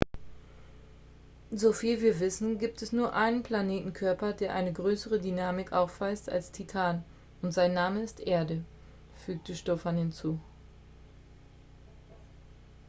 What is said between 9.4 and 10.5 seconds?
stofan hinzu.